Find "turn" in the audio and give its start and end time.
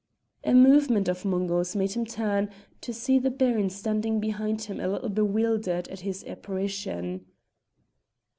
2.07-2.49